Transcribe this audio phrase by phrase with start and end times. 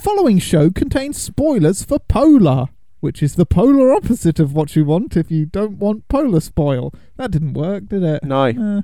[0.00, 2.68] The following show contains spoilers for Polar,
[3.00, 6.94] which is the polar opposite of what you want if you don't want polar spoil.
[7.18, 8.24] That didn't work, did it?
[8.24, 8.80] No, Uh,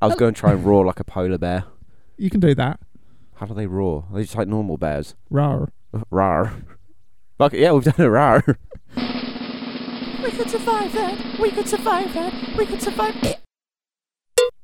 [0.00, 1.64] I was going to try and roar like a polar bear.
[2.16, 2.78] you can do that.
[3.34, 4.04] How do they roar?
[4.12, 5.16] Are they just like normal bears?
[5.28, 5.70] Rar.
[6.12, 6.52] Rar.
[7.36, 8.44] Fuck yeah, we've done a rar.
[8.96, 11.40] We could survive that.
[11.40, 12.56] We could survive that.
[12.56, 13.16] We could survive.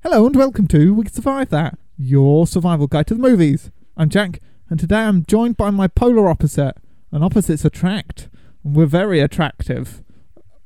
[0.04, 3.72] Hello and welcome to We Could Survive That, your survival guide to the movies.
[3.96, 4.38] I'm Jack,
[4.70, 6.76] and today I'm joined by my polar opposite,
[7.12, 8.28] and opposites attract.
[8.64, 10.02] And we're very attractive.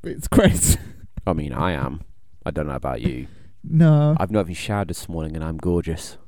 [0.03, 0.77] It's Chris.
[1.27, 2.03] I mean, I am.
[2.45, 3.27] I don't know about you.
[3.63, 6.19] no, I've not even showered this morning and I'm gorgeous.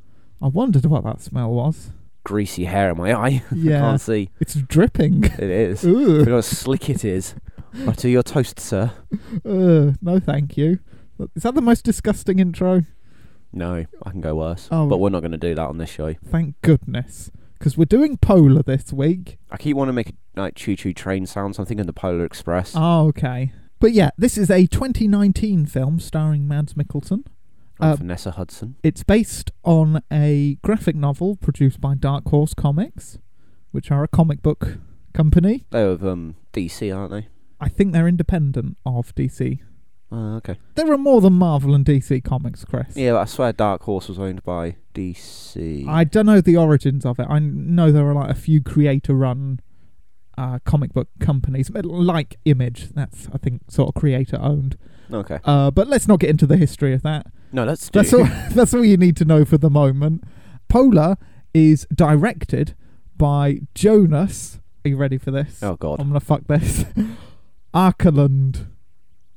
[0.40, 1.90] I wondered what that smell was.
[2.24, 3.42] Greasy hair in my eye.
[3.54, 3.76] Yeah.
[3.76, 4.30] I can't see.
[4.40, 5.24] It's dripping.
[5.24, 5.84] It is.
[5.84, 6.26] You Ugh.
[6.26, 7.34] know how slick it is.
[7.84, 8.92] Butter your toast, sir.
[9.44, 9.94] Ugh.
[10.00, 10.78] No, thank you.
[11.34, 12.82] Is that the most disgusting intro?
[13.52, 14.68] No, I can go worse.
[14.70, 14.86] Oh.
[14.86, 16.14] But we're not going to do that on this show.
[16.24, 17.30] Thank goodness.
[17.58, 19.38] Because we're doing Polar this week.
[19.50, 21.58] I keep wanting to make like choo-choo train sounds.
[21.58, 22.72] I'm thinking the Polar Express.
[22.76, 23.52] Oh, okay.
[23.78, 27.24] But yeah, this is a 2019 film starring Mads Mikkelsen.
[27.80, 28.76] and uh, Vanessa Hudgens.
[28.82, 33.18] It's based on a graphic novel produced by Dark Horse Comics,
[33.70, 34.78] which are a comic book
[35.12, 35.64] company.
[35.70, 37.28] They're of um, DC, aren't they?
[37.60, 39.60] I think they're independent of DC.
[40.12, 40.56] Oh, okay.
[40.76, 42.96] There are more than Marvel and DC comics, Chris.
[42.96, 45.86] Yeah, but I swear Dark Horse was owned by DC.
[45.88, 47.26] I don't know the origins of it.
[47.28, 49.60] I know there are like a few creator-run
[50.38, 52.90] uh, comic book companies, like Image.
[52.90, 54.78] That's I think sort of creator-owned.
[55.12, 55.38] Okay.
[55.44, 57.26] Uh, but let's not get into the history of that.
[57.52, 57.98] No, let's do.
[58.00, 58.24] That's all.
[58.50, 60.22] that's all you need to know for the moment.
[60.68, 61.16] Polar
[61.52, 62.74] is directed
[63.16, 64.60] by Jonas.
[64.84, 65.62] Are you ready for this?
[65.62, 66.84] Oh God, I'm gonna fuck this.
[67.74, 68.66] Arkeland.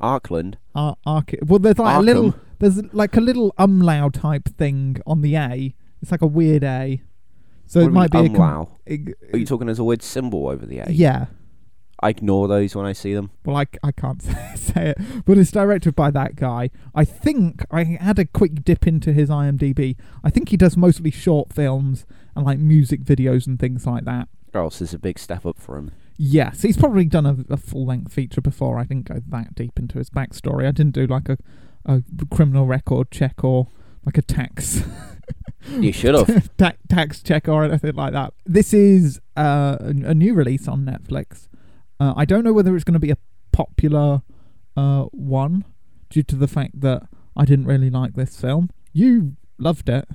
[0.02, 0.55] Arkland.
[0.75, 2.36] Ar- Ark- well, there's like a little.
[2.59, 5.73] There's like a little umlaut type thing on the A.
[6.02, 7.02] It's like a weird A.
[7.66, 8.30] So it might be a.
[8.30, 9.33] com- umlau?
[9.33, 10.89] Are you talking as a weird symbol over the A?
[10.89, 11.28] yeah.
[12.02, 13.30] I ignore those when I see them.
[13.44, 16.69] Well, I, I can't say, say it, but it's directed by that guy.
[16.95, 19.97] I think I had a quick dip into his IMDb.
[20.23, 22.06] I think he does mostly short films
[22.38, 24.29] and like music videos and things like that.
[24.53, 25.91] Or else it's a big step up for him.
[26.22, 28.78] Yes, he's probably done a, a full length feature before.
[28.78, 30.68] I didn't go that deep into his backstory.
[30.68, 31.38] I didn't do like a,
[31.85, 33.68] a criminal record check or
[34.06, 34.81] like a tax
[35.69, 36.50] You should have.
[36.58, 38.34] ta- tax check or anything like that.
[38.46, 41.47] This is uh, a, a new release on Netflix.
[42.00, 43.18] Uh, I don't know whether it's going to be a
[43.52, 44.22] popular
[44.75, 45.63] uh, one
[46.09, 48.69] due to the fact that I didn't really like this film.
[48.94, 50.08] You loved it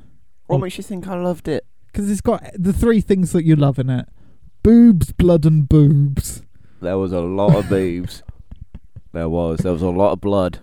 [0.46, 1.64] what makes you think I loved it?
[1.86, 4.08] because it's got the three things that you love in it:
[4.64, 6.42] boobs, blood, and boobs.
[6.80, 8.24] There was a lot of boobs.
[9.12, 9.60] There was.
[9.60, 10.58] There was a lot of blood,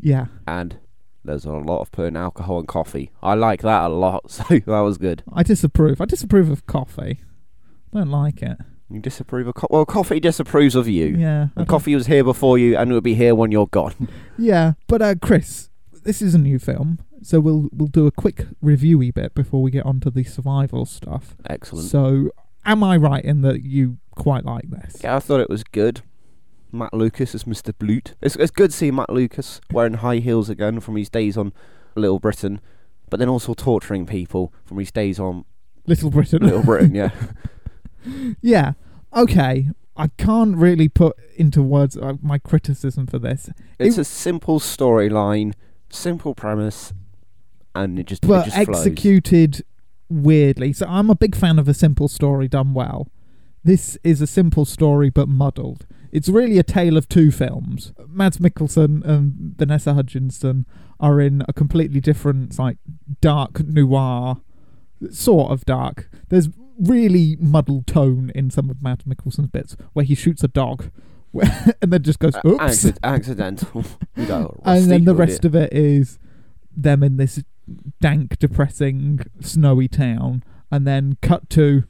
[0.00, 0.78] Yeah, and
[1.24, 3.10] there's a lot of putting alcohol in coffee.
[3.22, 5.22] I like that a lot, so that was good.
[5.32, 6.00] I disapprove.
[6.00, 7.20] I disapprove of coffee.
[7.92, 8.56] Don't like it.
[8.90, 11.06] You disapprove of co- well, coffee disapproves of you.
[11.18, 13.52] Yeah, I And don't- coffee was here before you, and it will be here when
[13.52, 14.08] you're gone.
[14.38, 15.68] Yeah, but uh, Chris,
[16.04, 19.70] this is a new film, so we'll we'll do a quick reviewy bit before we
[19.70, 21.36] get onto the survival stuff.
[21.48, 21.88] Excellent.
[21.88, 22.30] So,
[22.64, 24.98] am I right in that you quite like this?
[25.02, 26.02] Yeah, I thought it was good.
[26.74, 27.72] Matt Lucas as Mr.
[27.78, 28.14] Blute.
[28.22, 31.52] It's it's good seeing Matt Lucas wearing high heels again from his days on
[31.94, 32.60] Little Britain,
[33.10, 35.44] but then also torturing people from his days on
[35.86, 36.42] Little Britain.
[36.42, 36.94] Little Britain.
[36.94, 37.10] Yeah,
[38.40, 38.72] yeah.
[39.14, 39.68] Okay.
[39.94, 44.58] I can't really put into words uh, my criticism for this, it's It- a simple
[44.58, 45.52] storyline,
[45.90, 46.94] simple premise,
[47.74, 48.86] and it just but it just flows.
[48.86, 49.62] executed
[50.12, 50.72] weirdly.
[50.72, 53.08] So, I'm a big fan of a simple story done well.
[53.64, 55.86] This is a simple story but muddled.
[56.10, 57.92] It's really a tale of two films.
[58.06, 60.66] Mads Mikkelsen and Vanessa Hudgenson
[61.00, 62.76] are in a completely different, like,
[63.20, 64.40] dark noir,
[65.10, 66.10] sort of dark.
[66.28, 66.48] There's
[66.78, 70.90] really muddled tone in some of Mads Mikkelsen's bits where he shoots a dog
[71.80, 72.62] and then just goes, oops.
[72.62, 73.84] acci- accidental.
[74.16, 75.48] You and then the rest you?
[75.48, 76.18] of it is
[76.76, 77.42] them in this
[78.00, 81.84] dank, depressing, snowy town, and then cut to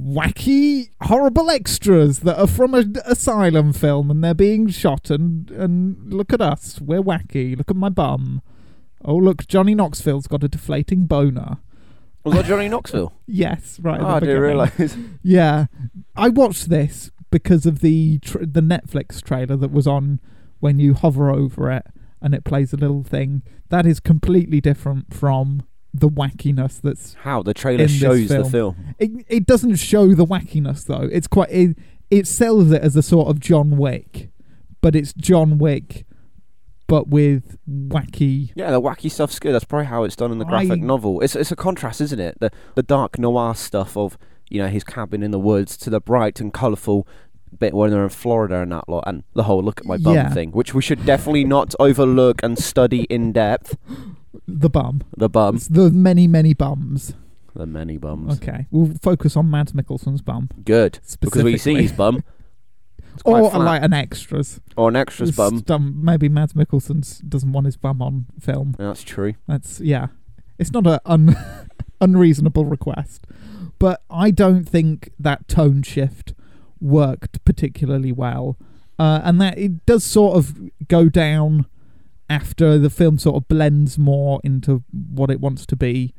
[0.00, 5.10] wacky, horrible extras that are from an asylum film, and they're being shot.
[5.10, 7.56] And and look at us, we're wacky.
[7.56, 8.42] Look at my bum.
[9.04, 11.58] Oh look, Johnny Knoxville's got a deflating boner.
[12.24, 13.12] was that Johnny Knoxville?
[13.26, 14.00] Yes, right.
[14.00, 14.96] oh, I didn't realise.
[15.22, 15.66] Yeah,
[16.14, 20.20] I watched this because of the tr- the Netflix trailer that was on
[20.60, 21.86] when you hover over it
[22.22, 23.42] and it plays a little thing.
[23.68, 27.14] That is completely different from the wackiness that's.
[27.14, 28.50] How the trailer shows the film.
[28.50, 28.94] film.
[28.98, 31.08] It, it doesn't show the wackiness though.
[31.12, 31.76] It's quite it,
[32.10, 34.30] it sells it as a sort of John Wick,
[34.80, 36.06] but it's John Wick,
[36.86, 38.52] but with wacky.
[38.54, 39.54] Yeah, the wacky stuff's good.
[39.54, 41.20] That's probably how it's done in the graphic I- novel.
[41.20, 42.38] It's it's a contrast, isn't it?
[42.40, 44.16] The the dark noir stuff of
[44.48, 47.06] you know his cabin in the woods to the bright and colourful
[47.58, 50.14] bit when they're in Florida and that lot, and the whole look at my bum
[50.14, 50.30] Yeah.
[50.30, 53.76] thing, which we should definitely not overlook and study in depth.
[54.48, 55.02] The bum.
[55.16, 57.14] The bum, It's the many, many bums.
[57.54, 58.34] the many bums.
[58.36, 60.48] Okay, we'll focus on Mads Mikkelsen's bum.
[60.64, 61.82] Good because we see specifically.
[61.82, 62.24] his bum.
[63.14, 63.60] It's quite Or flat.
[63.64, 64.58] like an extras.
[64.74, 66.00] or an extra's bum.
[66.02, 68.74] maybe Mads Mikkelsen doesn't want his bum on film.
[68.78, 69.34] That's true.
[69.46, 70.06] That's yeah.
[70.58, 71.36] It's not a un-
[72.00, 73.26] unreasonable request,
[73.78, 76.32] but I don't think that tone shift
[76.82, 78.58] worked particularly well,
[78.98, 81.66] uh, and that it does sort of go down
[82.28, 86.14] after the film sort of blends more into what it wants to be.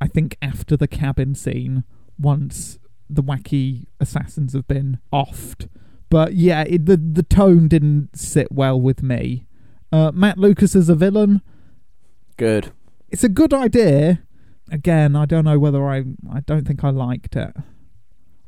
[0.00, 1.84] I think after the cabin scene,
[2.18, 2.78] once
[3.08, 5.68] the wacky assassins have been offed.
[6.08, 9.46] But yeah, it, the the tone didn't sit well with me.
[9.92, 11.42] Uh, Matt Lucas as a villain,
[12.36, 12.72] Good.
[13.08, 14.22] it's a good idea.
[14.70, 17.54] Again, I don't know whether I I don't think I liked it.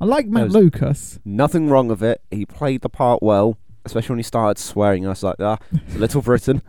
[0.02, 1.20] I like Matt Lucas.
[1.24, 2.20] Nothing wrong with it.
[2.32, 5.06] He played the part well, especially when he started swearing.
[5.06, 6.60] I was like, ah, it's Little Britain.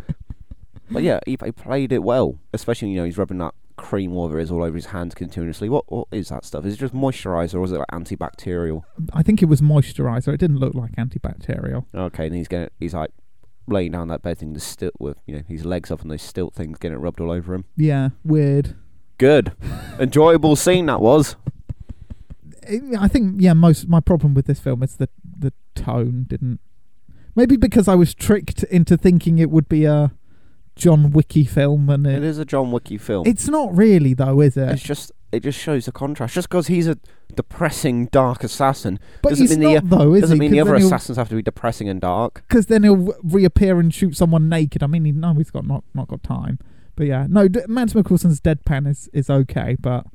[0.91, 2.37] but yeah, he, he played it well.
[2.53, 5.67] Especially, you know, he's rubbing that cream over his all over his hands continuously.
[5.67, 6.63] What what is that stuff?
[6.63, 8.83] Is it just moisturizer or is it like antibacterial?
[9.13, 10.31] I think it was moisturizer.
[10.31, 11.85] It didn't look like antibacterial.
[11.95, 13.09] Okay, and he's getting he's like
[13.65, 16.21] laying down that bed thing, the stilt with you know his legs up and those
[16.21, 17.65] stilt things getting it rubbed all over him.
[17.75, 18.75] Yeah, weird.
[19.17, 19.53] Good,
[19.99, 21.35] enjoyable scene that was.
[22.99, 26.59] I think yeah, most my problem with this film is that the tone didn't.
[27.35, 30.11] Maybe because I was tricked into thinking it would be a
[30.75, 33.25] John Wicky film, and It it, is a John Wicky film.
[33.27, 34.69] it's not really though, is it?
[34.69, 36.35] It's just it just shows the contrast.
[36.35, 36.97] Just because he's a
[37.35, 40.41] depressing, dark assassin but doesn't he's mean not the though, is doesn't he?
[40.41, 42.43] mean the other assassins have to be depressing and dark.
[42.47, 44.83] because then he'll reappear and shoot someone naked.
[44.83, 46.59] I mean, he, no, he's got not not got time.
[46.95, 50.05] But yeah, no, D- Mads Mikkelsen's deadpan is is okay, but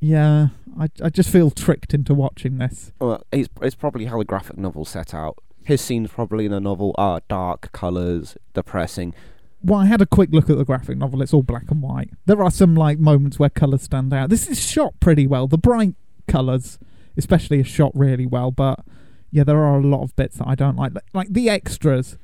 [0.00, 0.48] yeah,
[0.78, 2.92] I I just feel tricked into watching this.
[3.00, 5.38] Well, it's it's probably how the graphic novel's set out.
[5.64, 9.14] His scenes probably in the novel are dark colours, depressing.
[9.62, 11.20] Well, I had a quick look at the graphic novel.
[11.20, 12.10] It's all black and white.
[12.26, 14.30] There are some like moments where colours stand out.
[14.30, 15.48] This is shot pretty well.
[15.48, 15.94] The bright
[16.28, 16.78] colours,
[17.16, 18.50] especially, are shot really well.
[18.52, 18.80] But
[19.32, 20.76] yeah, there are a lot of bits that I don't.
[20.76, 22.16] Like- Like the extras,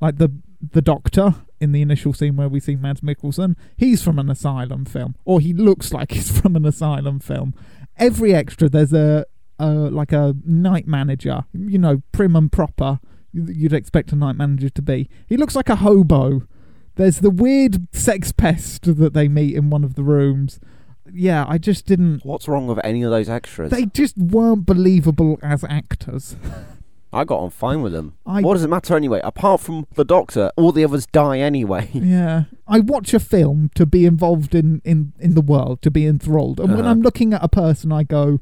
[0.00, 0.30] like the
[0.72, 3.56] the doctor in the initial scene where we see Mads Mikkelsen.
[3.76, 7.54] He's from an asylum film, or he looks like he's from an asylum film.
[7.96, 9.24] Every extra, there's a
[9.60, 11.44] uh, like a night manager.
[11.52, 12.98] You know, prim and proper.
[13.32, 15.08] You'd expect a night manager to be.
[15.26, 16.46] He looks like a hobo.
[16.96, 20.60] There's the weird sex pest that they meet in one of the rooms.
[21.10, 22.24] Yeah, I just didn't.
[22.24, 23.70] What's wrong with any of those extras?
[23.70, 26.36] They just weren't believable as actors.
[27.12, 28.14] I got on fine with them.
[28.24, 29.20] I What does it matter anyway?
[29.22, 31.90] Apart from the Doctor, all the others die anyway.
[31.92, 36.06] yeah, I watch a film to be involved in in in the world, to be
[36.06, 36.90] enthralled, and when Uh-huh.
[36.90, 38.40] I'm looking at a person, I go,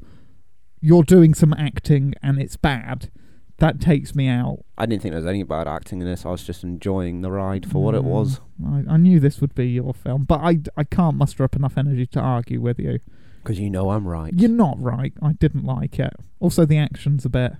[0.79, 3.09] "You're doing some acting, and it's bad."
[3.57, 4.65] That takes me out.
[4.75, 6.25] I didn't think there was any bad acting in this.
[6.25, 8.41] I was just enjoying the ride for what it Mm, was.
[8.65, 11.77] I, I knew this would be your film, but I I can't muster up enough
[11.77, 12.99] energy to argue with you.
[13.43, 14.33] Because you know I'm right.
[14.35, 15.13] You're not right.
[15.21, 16.13] I didn't like it.
[16.39, 17.53] Also, the action's a bit.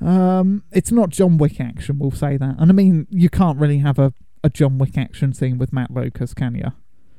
[0.00, 1.98] Um, it's not John Wick action.
[1.98, 2.56] We'll say that.
[2.58, 4.12] And I mean, you can't really have a,
[4.42, 6.72] a John Wick action scene with Matt Lucas, can you?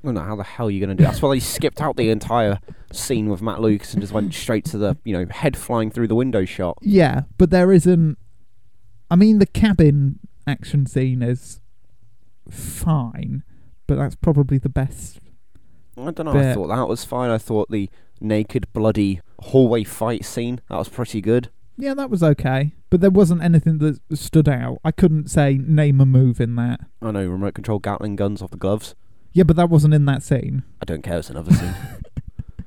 [0.05, 1.07] I don't how the hell are you're going to do.
[1.07, 2.59] That's why they skipped out the entire
[2.91, 6.07] scene with Matt Lucas and just went straight to the you know head flying through
[6.07, 6.77] the window shot.
[6.81, 8.17] Yeah, but there isn't.
[9.09, 11.59] I mean, the cabin action scene is
[12.49, 13.43] fine,
[13.87, 15.19] but that's probably the best.
[15.97, 16.33] I don't know.
[16.33, 17.31] I thought that was fine.
[17.31, 17.89] I thought the
[18.21, 21.49] naked, bloody hallway fight scene that was pretty good.
[21.77, 24.79] Yeah, that was okay, but there wasn't anything that stood out.
[24.83, 26.81] I couldn't say name a move in that.
[27.01, 28.95] Oh, I know remote control Gatling guns off the gloves.
[29.33, 30.63] Yeah, but that wasn't in that scene.
[30.81, 31.17] I don't care.
[31.19, 31.75] It's another scene.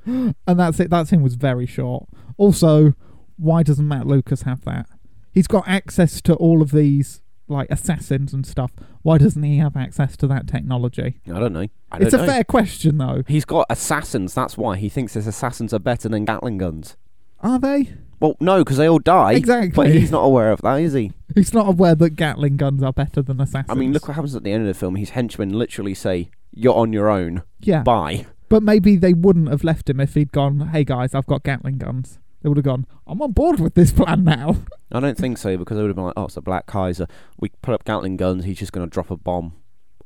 [0.47, 0.91] and that's it.
[0.91, 2.07] That scene was very short.
[2.37, 2.93] Also,
[3.37, 4.85] why doesn't Matt Lucas have that?
[5.31, 8.71] He's got access to all of these like assassins and stuff.
[9.01, 11.19] Why doesn't he have access to that technology?
[11.27, 11.67] I don't know.
[11.91, 12.25] I it's a know.
[12.27, 13.23] fair question, though.
[13.27, 14.35] He's got assassins.
[14.35, 16.95] That's why he thinks his assassins are better than Gatling guns.
[17.39, 17.93] Are they?
[18.19, 19.33] Well, no, because they all die.
[19.33, 19.71] Exactly.
[19.75, 21.13] But he's not aware of that, is he?
[21.35, 23.69] He's not aware that Gatling guns are better than assassins.
[23.69, 24.95] I mean, look what happens at the end of the film.
[24.95, 27.43] His henchmen literally say, "You're on your own.
[27.59, 30.69] Yeah, Bye." but maybe they wouldn't have left him if he'd gone.
[30.69, 32.17] Hey guys, I've got Gatling guns.
[32.41, 32.87] They would have gone.
[33.05, 34.57] I'm on board with this plan now.
[34.91, 37.05] I don't think so because they would have been like, "Oh, it's a Black Kaiser.
[37.39, 38.43] We put up Gatling guns.
[38.43, 39.53] He's just going to drop a bomb,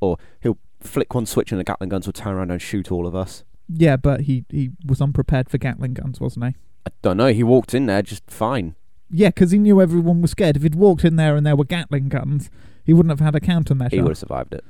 [0.02, 3.08] or he'll flick one switch and the Gatling guns will turn around and shoot all
[3.08, 6.56] of us." yeah, but he he was unprepared for Gatling guns, wasn't he?
[6.86, 7.28] I don't know.
[7.28, 8.76] He walked in there just fine.
[9.10, 10.56] Yeah, because he knew everyone was scared.
[10.58, 12.50] If he'd walked in there and there were Gatling guns,
[12.84, 13.92] he wouldn't have had a countermeasure.
[13.92, 14.64] He would have survived it.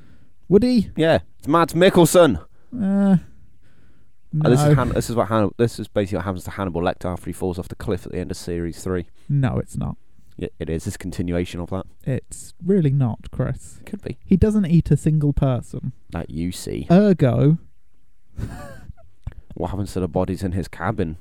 [0.49, 0.91] Would he?
[0.95, 2.39] Yeah, it's Mads Mikkelsen.
[2.73, 3.17] Uh,
[4.33, 6.81] No, this is Han- this is what Hannibal, this is basically what happens to Hannibal
[6.81, 9.05] Lecter after he falls off the cliff at the end of series three.
[9.29, 9.95] no, it's not.
[10.37, 10.87] Yeah, it is.
[10.87, 11.85] It's a continuation of that.
[12.03, 13.79] It's really not, Chris.
[13.85, 14.17] Could be.
[14.25, 15.93] He doesn't eat a single person.
[16.09, 16.87] That you see.
[16.89, 17.59] Ergo,
[19.53, 21.17] What happens to the bodies in his cabin?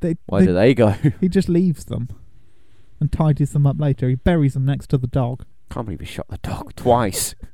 [0.00, 0.88] They, Where they- do they go?
[1.20, 2.08] he just leaves them
[3.00, 4.08] and tidies them up later.
[4.08, 5.44] He buries them next to the dog.
[5.70, 7.34] Can't believe he shot the dog twice.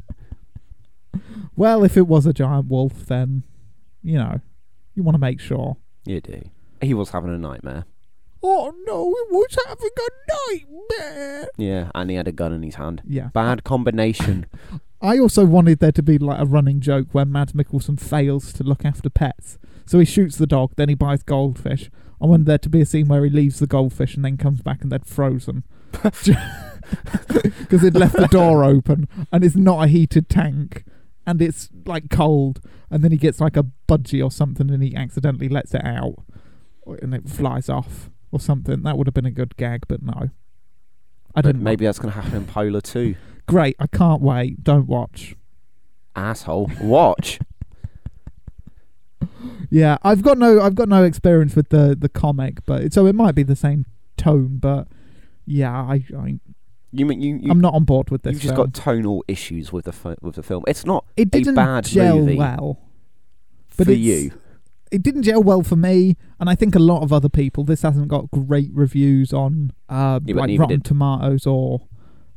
[1.57, 3.43] Well, if it was a giant wolf, then
[4.03, 4.41] you know
[4.95, 5.77] you want to make sure.
[6.07, 6.43] you do.
[6.81, 7.85] He was having a nightmare.
[8.43, 11.49] Oh no, he was having a nightmare.
[11.59, 13.03] Yeah, and he had a gun in his hand.
[13.07, 13.29] Yeah.
[13.35, 14.47] Bad combination.
[15.03, 18.63] I also wanted there to be like a running joke where Mads Mikkelsen fails to
[18.65, 19.59] look after pets.
[19.87, 21.91] So he shoots the dog, then he buys goldfish.
[22.21, 24.61] I wanted there to be a scene where he leaves the goldfish and then comes
[24.63, 25.65] back and they're frozen.
[25.91, 26.27] Because
[27.83, 30.85] he'd left the door open and it's not a heated tank
[31.27, 32.61] and it's like cold.
[32.91, 36.17] And then he gets like a budgie or something and he accidentally lets it out
[37.01, 38.83] and it flies off or something.
[38.83, 40.31] That would have been a good gag, but no.
[41.35, 41.63] I didn't.
[41.63, 43.15] maybe that's going to happen in Polar too.
[43.47, 44.63] Great, I can't wait.
[44.63, 45.37] Don't watch.
[46.15, 46.71] Asshole.
[46.81, 47.39] Watch.
[49.71, 53.15] Yeah, I've got no I've got no experience with the the comic, but so it
[53.15, 53.87] might be the same
[54.17, 54.89] tone, but
[55.47, 56.41] yeah, I, I
[56.93, 57.37] You mean you?
[57.37, 58.33] you I'm not on board with this.
[58.35, 58.67] You've just film.
[58.67, 60.65] got tonal issues with the fi- with the film.
[60.67, 62.81] It's not it didn't bad gel movie well.
[63.77, 64.33] But for you.
[64.91, 67.63] It didn't gel well for me, and I think a lot of other people.
[67.63, 71.87] This hasn't got great reviews on uh, Yeah, like Rotten did- Tomatoes or,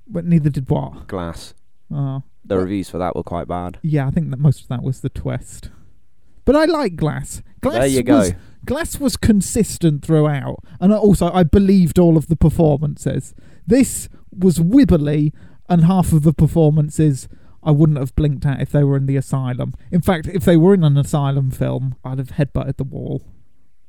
[0.08, 1.08] but neither did what.
[1.08, 1.56] Glass.
[1.92, 3.80] Uh, The reviews for that were quite bad.
[3.82, 5.72] yeah, I think that most of that was the twist.
[6.46, 7.42] But I like Glass.
[7.62, 8.20] Glass there you go.
[8.20, 8.34] was
[8.66, 13.34] Glass was consistent throughout, and also I believed all of the performances.
[13.68, 15.34] This was wibbly,
[15.70, 17.28] and half of the performances
[17.62, 19.74] I wouldn't have blinked at if they were in the asylum.
[19.92, 23.24] In fact, if they were in an asylum film, I'd have headbutted the wall.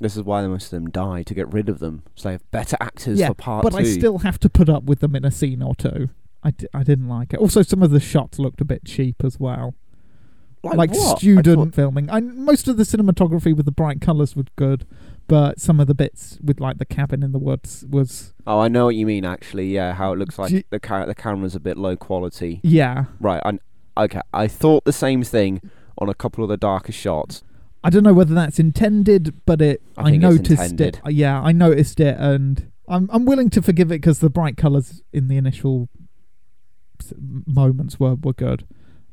[0.01, 2.51] This is why most of them die to get rid of them, so they have
[2.51, 3.79] better actors yeah, for part but two.
[3.79, 6.11] I still have to put up with them in a scene or two.
[6.43, 7.39] I, d- I didn't like it.
[7.39, 9.75] Also, some of the shots looked a bit cheap as well.
[10.65, 11.17] Like, what?
[11.17, 12.11] I student thought- filming.
[12.11, 14.87] I, most of the cinematography with the bright colours was good,
[15.29, 18.69] but some of the bits with like the cabin in the woods was Oh, I
[18.69, 19.25] know what you mean.
[19.25, 21.97] Actually, yeah, how it looks like Do you- the ca- the camera's a bit low
[21.97, 22.61] quality.
[22.63, 23.05] yeah.
[23.21, 23.41] Right.
[23.45, 23.59] I
[24.05, 24.21] okay.
[24.33, 25.61] I thought the same thing
[25.99, 27.43] on a couple of the darker shots.
[27.83, 31.01] I don't know whether that's intended, but it I I, noticed it.
[31.05, 34.57] Uh, Yeah, I noticed it, and I'm I'm willing to forgive it because the bright
[34.57, 35.89] colours in the initial
[37.47, 38.67] moments were were good.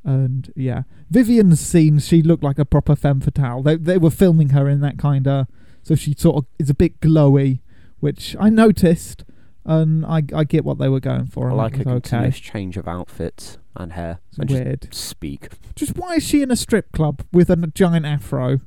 [0.03, 3.61] And yeah, Vivian's scene, she looked like a proper femme fatale.
[3.61, 5.47] They they were filming her in that kind of,
[5.83, 7.59] so she sort of is a bit glowy,
[7.99, 9.23] which I noticed,
[9.63, 11.45] and I I get what they were going for.
[11.47, 11.99] I and like a was okay.
[12.01, 14.19] continuous change of outfits and hair.
[14.29, 14.93] It's and just weird.
[14.93, 15.49] speak.
[15.75, 18.61] Just why is she in a strip club with a giant afro?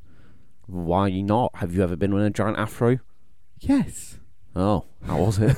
[0.67, 1.51] Why not?
[1.57, 3.01] Have you ever been with a giant afro?
[3.61, 4.19] Yes,
[4.57, 5.57] Oh, how was it?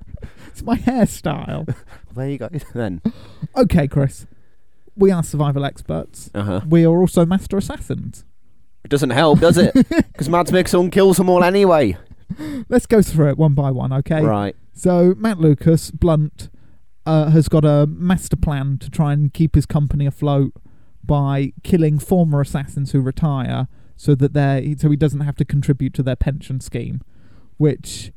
[0.48, 1.74] it's my hairstyle.
[2.14, 2.48] there you go.
[2.74, 3.00] Then.
[3.56, 4.26] okay, Chris,
[4.96, 6.30] we are survival experts.
[6.34, 6.60] Uh huh.
[6.68, 8.24] We are also master assassins.
[8.84, 9.74] It doesn't help, does it?
[10.14, 11.96] Because Mads Mikkelsen kills them all anyway.
[12.68, 14.22] Let's go through it one by one, okay?
[14.22, 14.54] Right.
[14.72, 16.50] So Matt Lucas Blunt
[17.06, 20.52] uh, has got a master plan to try and keep his company afloat
[21.02, 25.94] by killing former assassins who retire, so that they so he doesn't have to contribute
[25.94, 27.00] to their pension scheme,
[27.56, 28.12] which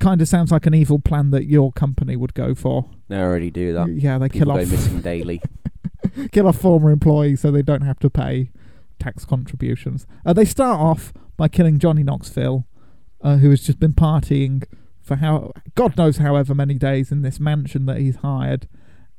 [0.00, 2.90] kind of sounds like an evil plan that your company would go for.
[3.08, 3.88] They already do that.
[3.88, 5.42] Yeah, they People kill go off missing daily.
[6.32, 8.50] kill off former employees so they don't have to pay
[8.98, 10.06] tax contributions.
[10.24, 12.66] Uh, they start off by killing Johnny Knoxville,
[13.20, 14.64] uh, who has just been partying
[15.02, 18.68] for how God knows however many days in this mansion that he's hired,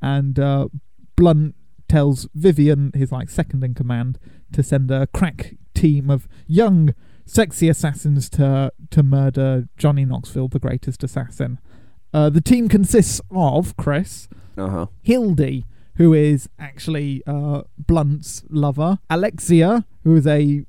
[0.01, 0.67] and uh,
[1.15, 1.55] Blunt
[1.87, 4.19] tells Vivian, his like second in command,
[4.51, 6.93] to send a crack team of young,
[7.25, 11.59] sexy assassins to to murder Johnny Knoxville, the greatest assassin.
[12.13, 14.27] Uh, the team consists of Chris,
[14.57, 14.85] Uh huh.
[15.03, 15.65] Hildy,
[15.97, 20.63] who is actually uh, Blunt's lover, Alexia, who is a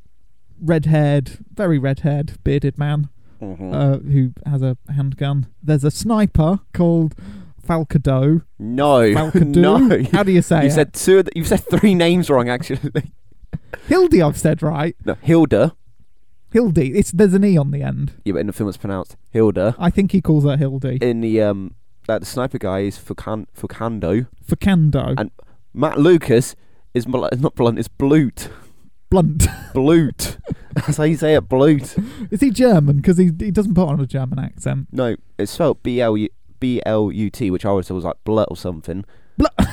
[0.60, 3.08] red-haired, very red-haired, bearded man
[3.40, 5.46] hmm uh, who has a handgun.
[5.62, 7.14] There's a sniper called
[7.62, 8.42] Falcado.
[8.58, 9.14] no.
[9.14, 9.44] Falcado.
[9.78, 10.02] no.
[10.10, 10.72] How do you say You it?
[10.72, 11.18] said two.
[11.18, 12.48] Of the, you said three names wrong.
[12.48, 13.12] Actually.
[13.86, 14.20] Hildy.
[14.22, 14.96] I've said right.
[15.04, 15.76] no, Hilda.
[16.50, 16.94] Hildy.
[16.96, 18.14] It's there's an e on the end.
[18.24, 19.76] Yeah, but in the film it's pronounced Hilda.
[19.78, 20.98] I think he calls her Hildy.
[21.00, 21.74] In the um,
[22.08, 24.26] that the sniper guy is Fucan- Fucando.
[24.44, 25.14] Facando.
[25.16, 25.30] And-
[25.72, 26.56] Matt Lucas
[26.94, 27.78] is not blunt.
[27.78, 28.48] It's Blute.
[29.10, 29.46] Blunt.
[29.72, 30.38] Blute.
[30.74, 31.48] That's how you say it.
[31.48, 31.96] Blute.
[32.32, 32.96] is he German?
[32.96, 34.88] Because he he doesn't put on a German accent.
[34.90, 38.04] No, it's spelled B L U B L U T, which I always thought was
[38.04, 39.04] like blut or something.
[39.36, 39.54] Blut.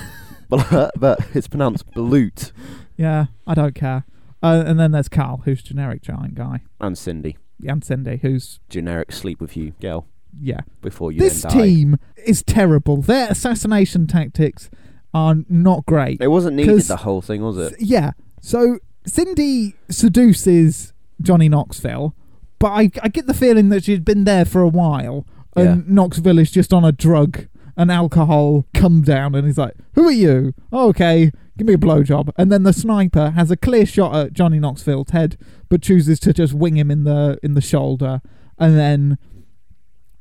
[0.48, 2.52] Blut, but it's pronounced Blute.
[2.96, 4.06] Yeah, I don't care.
[4.44, 7.36] Uh, and then there's Carl, who's generic giant guy, And Cindy,
[7.68, 10.06] and Cindy, who's generic sleep with you girl
[10.40, 10.62] yeah.
[10.82, 11.62] before you This then die.
[11.64, 13.02] team is terrible.
[13.02, 14.70] Their assassination tactics
[15.14, 16.22] are not great.
[16.22, 17.76] It wasn't needed 'Cause- the whole thing, was it?
[17.80, 18.12] Yeah.
[18.42, 22.16] So Cindy seduces Johnny Knoxville,
[22.60, 25.26] but I, I get the feeling that she'd been there for a while,
[25.56, 30.08] and Knoxville is just on a drug and alcohol come down, and he's like, "Who
[30.08, 30.54] are you?
[30.72, 34.34] Oh, okay, give me a blowjob." And then the sniper has a clear shot at
[34.34, 35.38] Johnny Knoxville's head,
[35.70, 38.22] but chooses to just wing him in the in the shoulder,
[38.58, 39.18] and then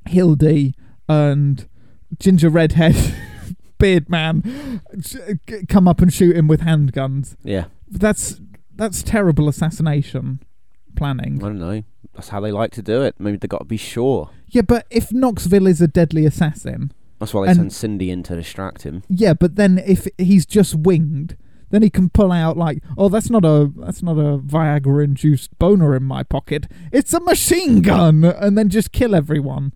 [0.06, 0.75] Hildy
[1.08, 1.66] and
[2.18, 2.96] Ginger Redhead.
[3.78, 4.80] Beard man
[5.68, 7.64] come up and shoot him with handguns Yeah.
[7.90, 8.40] that's
[8.76, 10.40] that's terrible assassination
[10.96, 11.38] planning.
[11.42, 11.82] I don't know.
[12.14, 13.16] That's how they like to do it.
[13.18, 14.30] Maybe they got to be sure.
[14.49, 18.23] Yeah, but if Knoxville is a deadly assassin, That's why they And- send Cindy in
[18.25, 19.02] to distract him.
[19.08, 21.37] yeah, but then if he's just winged,
[21.70, 25.58] then he can pull out like, oh, that's not a that's not a Viagra induced
[25.58, 26.66] boner in my pocket.
[26.92, 29.73] It's a machine gun, and then just kill everyone.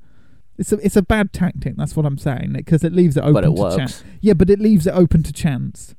[0.58, 1.76] It's a it's a bad tactic.
[1.76, 3.76] That's what I'm saying because it leaves it open but it to works.
[3.76, 4.04] chance.
[4.20, 5.94] Yeah, but it leaves it open to chance,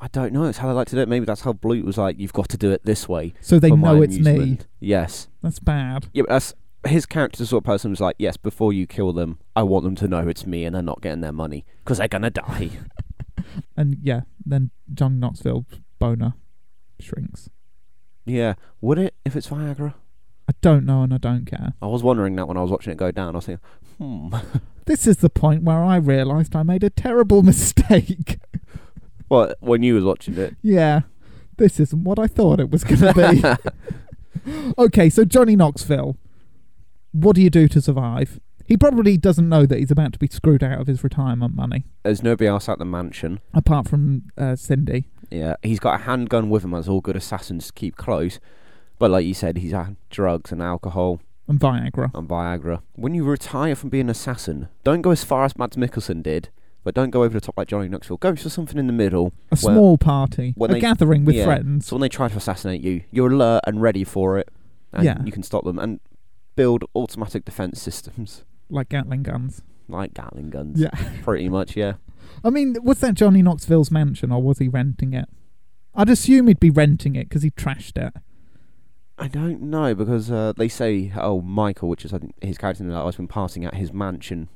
[0.00, 0.44] I don't know.
[0.44, 1.08] It's how they like to do it.
[1.08, 3.34] Maybe that's how Blute was like, you've got to do it this way.
[3.40, 4.58] so they know it's me.
[4.80, 5.28] Yes.
[5.42, 6.08] That's bad.
[6.12, 6.54] Yeah, but that's
[6.86, 7.38] his character.
[7.38, 10.08] The sort of person who's like, yes, before you kill them, I want them to
[10.08, 12.70] know it's me, and they're not getting their money because they're gonna die.
[13.76, 15.66] And yeah, then John Knoxville's
[15.98, 16.34] boner
[16.98, 17.50] shrinks.
[18.24, 18.54] yeah.
[18.80, 19.94] Would it if it's Viagra?
[20.64, 21.74] I don't know and I don't care.
[21.82, 23.34] I was wondering that when I was watching it go down.
[23.34, 23.64] I was thinking,
[23.98, 24.34] hmm.
[24.86, 28.38] This is the point where I realised I made a terrible mistake.
[29.28, 31.02] well, when you was watching it, yeah,
[31.58, 33.58] this isn't what I thought it was going to
[34.44, 34.52] be.
[34.78, 36.16] okay, so Johnny Knoxville,
[37.12, 38.40] what do you do to survive?
[38.66, 41.84] He probably doesn't know that he's about to be screwed out of his retirement money,
[42.04, 43.40] there's nobody else at the mansion.
[43.52, 45.08] apart from uh, Cindy.
[45.30, 48.40] Yeah, he's got a handgun with him, as all good assassins keep close.
[48.98, 52.10] But like you said, he's had drugs and alcohol And Viagra.
[52.14, 52.80] and Viagra.
[52.94, 56.48] When you retire from being an assassin, don't go as far as Mads Mikkelsen did,
[56.84, 58.18] but don't go over the top like Johnny Knoxville.
[58.18, 59.32] Go for something in the middle.
[59.50, 60.52] A Well, small party.
[60.56, 61.44] when a they- gathering with yeah.
[61.44, 61.86] friends.
[61.86, 64.48] So when they try to assassinate you, you're alert and ready for it,
[64.92, 65.22] and Yeah.
[65.24, 66.00] you can stop them and
[66.56, 69.60] build automatic defense systems Like Gatling guns.
[69.88, 70.80] like Gatling guns.
[70.80, 70.90] Yeah.
[71.22, 71.76] pretty much.
[71.76, 71.94] Yeah.
[72.44, 75.28] I mean, was that Johnny Knoxville's mansion or was he renting it?
[75.96, 78.12] I'd assume he'd be renting it because he trashed it.
[79.18, 82.82] I don't know because uh, they say, oh, Michael, which is I think his character
[82.82, 84.48] in that, has been passing at his mansion.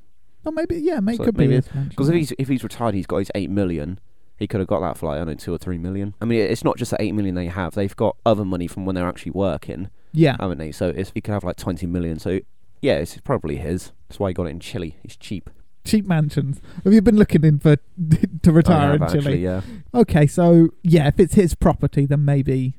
[0.44, 1.90] Oh, maybe, yeah, maybe So could maybe be his mansion.
[1.90, 4.00] Because if he's if he's retired, he's got his eight million.
[4.36, 6.14] He could have got that for like I don't know two or three million.
[6.20, 8.84] I mean, it's not just the eight million they have; they've got other money from
[8.84, 10.72] when they're actually working, yeah, haven't they?
[10.72, 12.18] So it's, he could have like twenty million.
[12.18, 12.40] So
[12.80, 13.92] yeah, it's probably his.
[14.08, 14.96] That's why he got it in Chile.
[15.02, 15.50] He's cheap.
[15.84, 16.60] cheap mansions.
[16.84, 17.76] Have you been looking in for
[18.42, 19.18] to retire I in Chile?
[19.18, 19.60] actually, yeah.
[19.94, 22.78] Okay, so yeah, if it's his property, then maybe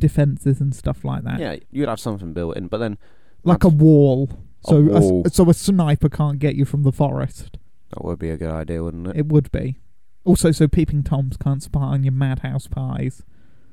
[0.00, 2.98] defenses and stuff like that, Yeah, you'd have something built in, but then
[3.44, 4.30] like a wall.
[4.62, 4.76] So
[5.24, 7.56] A a, so a sniper can't get you from the forest.
[7.90, 9.16] that would be a good idea, wouldn't it?
[9.16, 9.78] It would be.
[10.24, 13.22] Also, so peeping toms can't spy on your madhouse pies.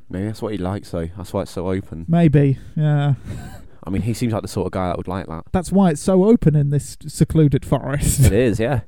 [0.09, 1.09] Maybe that's what he likes, though.
[1.17, 2.05] That's why it's so open.
[2.07, 3.15] Maybe, yeah.
[3.83, 5.43] I mean, he seems like the sort of guy that would like that.
[5.51, 8.21] That's why it's so open in this secluded forest.
[8.21, 8.81] It is, yeah.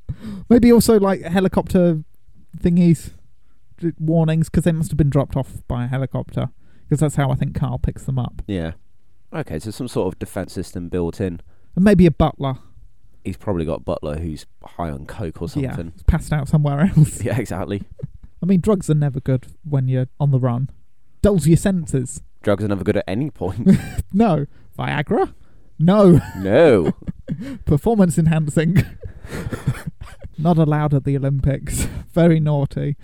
[0.50, 2.02] Maybe also like helicopter
[2.58, 3.12] thingies,
[3.98, 6.50] warnings, because they must have been dropped off by a helicopter.
[6.88, 8.42] Because that's how I think Carl picks them up.
[8.46, 8.72] Yeah.
[9.32, 11.40] Okay, so some sort of defense system built in.
[11.74, 12.58] And maybe a butler.
[13.24, 15.92] He's probably got Butler who's high on coke or Yeah, something.
[16.06, 17.20] passed out somewhere else.
[17.24, 17.82] Yeah, exactly.
[18.42, 20.70] I mean, drugs are never good when you're on the run.
[21.22, 22.22] Dulls your senses.
[22.42, 23.68] Drugs are never good at any point.
[24.12, 24.46] No.
[24.78, 25.34] Viagra?
[25.78, 26.20] No.
[26.38, 26.92] no.
[27.64, 28.76] Performance enhancing.
[30.38, 31.84] Not allowed at the Olympics.
[32.12, 32.96] Very naughty.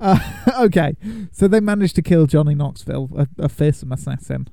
[0.00, 0.18] Uh,
[0.60, 0.94] okay,
[1.32, 4.48] so they managed to kill Johnny Knoxville, a, a fearsome assassin.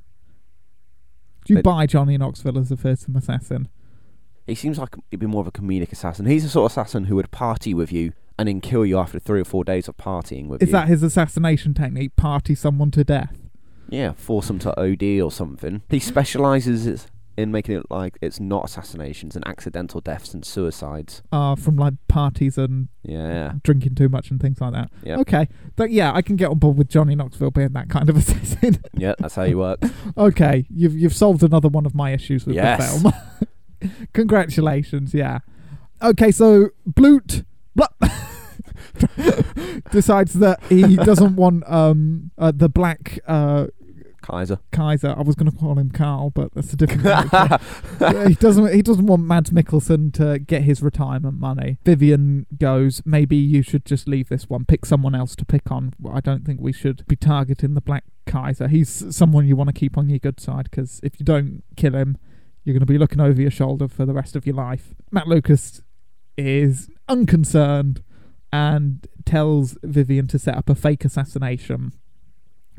[1.45, 3.67] Do you But- buy Johnny Knoxville as a fearsome assassin?
[4.47, 6.25] He seems like he'd be more of a comedic assassin.
[6.25, 9.17] He's the sort of assassin who would party with you and then kill you after
[9.19, 10.65] three or four days of partying with you.
[10.65, 10.73] Is you.
[10.73, 12.15] that his assassination technique?
[12.17, 13.37] Party someone to death?
[13.89, 15.81] yeah, force him to OD or something.
[15.89, 21.23] He specialises in making it like it's not assassinations and accidental deaths and suicides.
[21.31, 24.91] Uh, from like parties and Yeah, drinking too much and things like that.
[25.03, 28.09] yeah, Okay, but yeah, I can get on board with Johnny Knoxville being that kind
[28.09, 28.77] of assassin.
[28.95, 29.13] yeah.
[29.19, 29.79] That's how you work.
[30.17, 33.01] okay, you've you've solved another one of my issues with Yes.
[33.01, 33.11] the
[33.81, 33.91] film.
[34.13, 35.39] Congratulations, yeah.
[36.01, 37.43] Okay, so Blute
[39.91, 43.67] decides that he doesn't want um uh, the black uh
[44.23, 44.59] Kaiser.
[44.71, 45.13] Kaiser.
[45.15, 47.03] I was going to call him Carl, but that's a different.
[48.01, 48.73] Yeah, he doesn't.
[48.73, 51.77] He doesn't want Mads Mikkelsen to get his retirement money.
[51.85, 53.01] Vivian goes.
[53.05, 54.65] Maybe you should just leave this one.
[54.65, 55.93] Pick someone else to pick on.
[56.11, 58.67] I don't think we should be targeting the Black Kaiser.
[58.67, 61.93] He's someone you want to keep on your good side because if you don't kill
[61.93, 62.17] him,
[62.63, 64.93] you're going to be looking over your shoulder for the rest of your life.
[65.11, 65.81] Matt Lucas
[66.37, 68.03] is unconcerned
[68.51, 71.91] and tells Vivian to set up a fake assassination,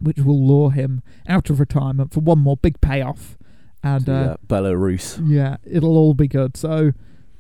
[0.01, 3.37] which will lure him out of retirement for one more big payoff.
[3.83, 5.21] And uh, yeah, Belarus.
[5.29, 6.57] yeah, it'll all be good.
[6.57, 6.93] So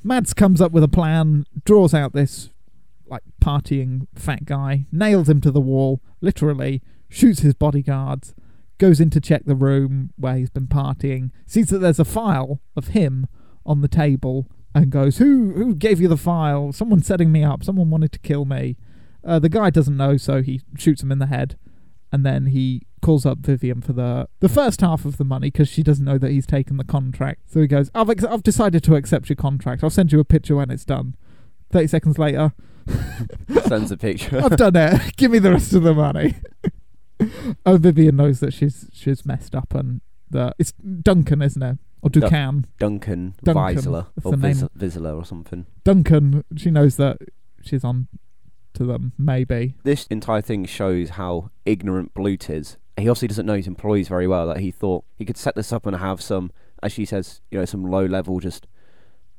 [0.03, 2.51] Mads comes up with a plan, draws out this
[3.07, 8.35] like partying fat guy, nails him to the wall, literally, shoots his bodyguards,
[8.79, 12.61] goes in to check the room where he's been partying, sees that there's a file
[12.77, 13.27] of him
[13.65, 16.73] on the table, and goes, Who who gave you the file?
[16.73, 18.77] Someone setting me up, someone wanted to kill me.
[19.25, 21.57] Uh, the guy doesn't know, so he shoots him in the head,
[22.15, 25.69] and then he calls up Vivian for the the first half of the money because
[25.69, 27.41] she doesn't know that he's taken the contract.
[27.51, 29.83] So he goes, "I've ex- I've decided to accept your contract.
[29.83, 31.17] I'll send you a picture when it's done."
[31.71, 32.53] Thirty seconds later,
[33.67, 34.41] Sends a picture.
[34.45, 35.01] I've done it.
[35.17, 36.37] Give me the rest of the money.
[37.67, 40.01] oh, Vivian knows that she's she's messed up, and
[40.31, 42.67] that it's Duncan, isn't it, or Ducan?
[42.79, 44.37] Duncan, Duncan, Weisler or.
[44.37, 45.67] Vis- Vizla or something.
[45.83, 46.45] Duncan.
[46.57, 47.19] She knows that
[47.61, 48.07] she's on
[48.75, 49.13] to them.
[49.19, 49.75] Maybe.
[49.85, 52.77] This entire thing shows how ignorant Blute is.
[52.97, 54.47] He obviously doesn't know his employees very well.
[54.47, 57.59] That he thought he could set this up and have some, as she says, you
[57.59, 58.67] know, some low level just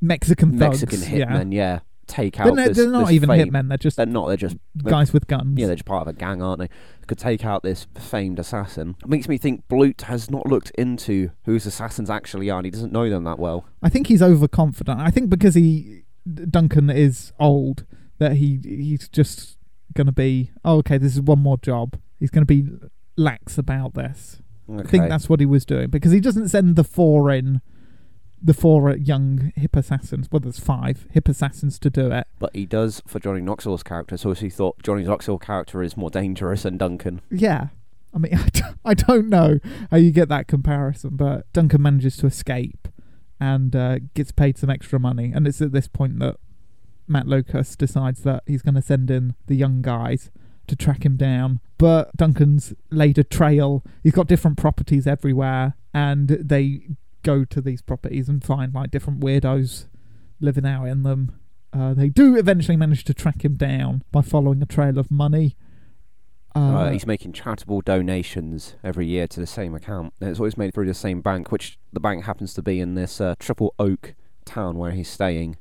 [0.02, 0.82] Mexican thugs.
[0.82, 1.26] Mexican yeah.
[1.26, 1.54] hitmen.
[1.54, 2.46] Yeah, take out.
[2.48, 3.70] They're, not- this, they're not even fame- hitmen.
[3.70, 4.28] They're just They're not.
[4.28, 5.58] They're just guys with guns.
[5.58, 6.70] Yeah, they're just part of a gang, aren't they?
[7.08, 8.96] Could take out this famed assassin.
[9.02, 12.72] It makes me think Blute has not looked into whose assassins actually are, and he
[12.72, 13.66] doesn't know them that well.
[13.82, 15.00] I think he's overconfident.
[15.00, 16.04] I think because he
[16.50, 17.86] Duncan is old
[18.18, 19.58] that he he's just
[19.94, 21.98] gonna be oh okay this is one more job.
[22.20, 22.68] He's gonna be
[23.18, 24.42] lax about this.
[24.70, 24.82] Okay.
[24.82, 27.62] I think that's what he was doing because he doesn't send the four in,
[28.42, 30.28] the four young hip assassins.
[30.32, 32.26] Well, there's five hip assassins to do it.
[32.40, 34.18] but he does for Johnny Knoxville's character.
[34.18, 37.22] So he thought Johnny Knoxville's character is more dangerous than Duncan.
[37.30, 37.68] Yeah.
[38.14, 39.60] I mean, I don't- I don't know
[39.92, 42.88] how you get that comparison, but Duncan manages to escape
[43.40, 45.32] and uh, gets paid some extra money.
[45.34, 46.38] And it's at this point that
[47.08, 50.32] Matt Lucas decides that he's going to send in the young guys
[50.68, 51.60] to track him down.
[51.78, 53.84] But Duncan's laid a trail.
[54.04, 56.82] He's got different properties everywhere, and they
[57.24, 59.88] go to these properties and find like different weirdos
[60.40, 61.40] living out in them.
[61.74, 65.56] Uh, they do eventually manage to track him down by following a trail of money.
[66.54, 70.74] Uh, he's making charitable donations every year to the same account, and it's always made
[70.74, 74.16] through the same bank, which the bank happens to be in this uh, Triple Oak
[74.46, 75.58] town where he's staying.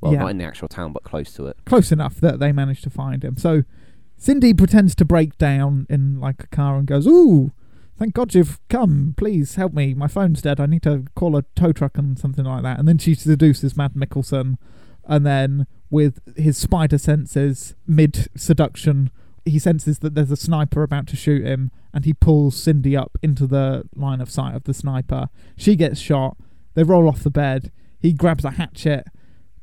[0.00, 0.20] Well, Yeah.
[0.20, 1.56] not in the actual town, but close to it.
[1.64, 3.36] close enough that they manage to find him.
[3.36, 3.64] So
[4.16, 7.52] Cindy pretends to break down in like a car and goes, "Ooh,
[7.98, 9.14] thank God you've come.
[9.16, 9.94] Please help me.
[9.94, 10.60] My phone's dead.
[10.60, 13.76] I need to call a tow truck and something like that." And then she seduces
[13.76, 14.56] Mads Mikkelsen,
[15.06, 19.10] and then with his spider senses, mid seduction,
[19.44, 23.16] he senses that there's a sniper about to shoot him, and he pulls Cindy up
[23.22, 25.28] into the line of sight of the sniper.
[25.56, 26.36] She gets shot.
[26.74, 27.70] They roll off the bed.
[27.98, 29.06] He grabs a hatchet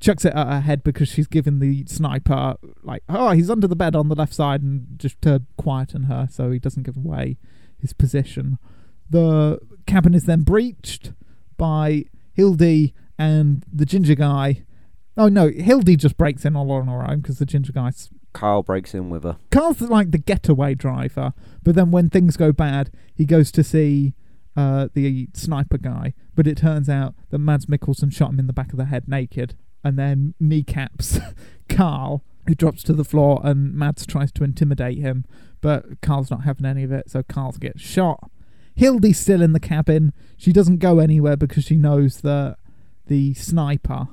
[0.04, 3.76] chucks it at her head because she's given the sniper like oh he's under the
[3.76, 7.38] bed on the left side and just to quieten her so he doesn't give away
[7.80, 8.58] his position
[9.10, 11.14] the cabin is then breached
[11.58, 14.64] by hildy and the ginger guy
[15.16, 18.64] oh no hildy just breaks in all on her own because the ginger guy's Carl
[18.64, 19.38] breaks in with her.
[19.52, 24.16] Carl's like the getaway driver, but then when things go bad, he goes to see
[24.58, 26.14] uh, the sniper guy.
[26.36, 29.08] But it turns out that Mads Mikkelsen shot him in the back of the head
[29.08, 31.20] naked, and then kneecaps
[31.70, 35.26] Carl, who drops to the floor, and Mads tries to intimidate him,
[35.62, 38.30] but Carl's not having any of it, so Carl gets shot.
[38.76, 40.14] Hildy's still in the cabin.
[40.38, 42.58] She doesn't go anywhere because she knows that
[43.08, 44.08] the sniper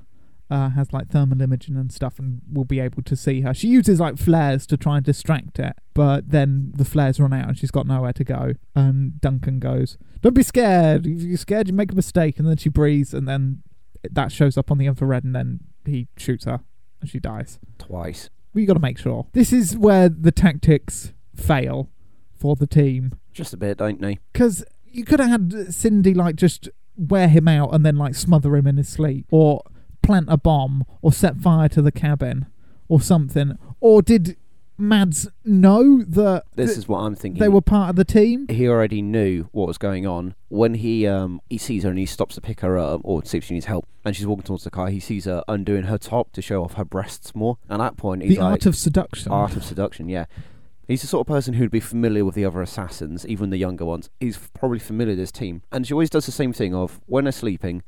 [0.50, 3.54] uh, has like thermal imaging and stuff and will be able to see her.
[3.54, 7.48] She uses like flares to try and distract it, but then the flares run out
[7.48, 8.52] and she's got nowhere to go.
[8.74, 11.06] And Duncan goes, Don't be scared.
[11.06, 12.38] If you're scared, you make a mistake.
[12.38, 13.62] And then she breathes, and then
[14.10, 16.60] that shows up on the infrared, and then he shoots her
[17.00, 17.58] and she dies.
[17.78, 18.30] Twice.
[18.52, 19.26] We got to make sure.
[19.32, 21.88] This is where the tactics fail
[22.36, 24.18] for the team Just a bit, don't they?
[24.32, 28.56] because you could have had Cindy like just wear him out and then like smother
[28.56, 29.62] him in his sleep, or
[30.02, 32.46] plant a bomb, or set fire to the cabin,
[32.88, 33.56] or something.
[33.80, 34.36] Or did
[34.80, 37.40] Mads know that This th- is what I'm thinking.
[37.40, 38.46] they were part of the team?
[38.48, 42.06] he already knew what was going on when he um he sees her and he
[42.06, 44.64] stops to pick her up or see if she needs help and she's walking towards
[44.64, 47.80] the car he sees her undoing her top to show off her breasts more and
[47.80, 49.30] at that point he's The like art of seduction.
[49.30, 50.24] art of seduction yeah
[50.88, 53.84] He's the sort of person who'd be familiar with the other assassins, even the younger
[53.84, 54.10] ones.
[54.18, 55.62] He's f- probably familiar with his team.
[55.70, 57.84] And she always does the same thing of when they're sleeping,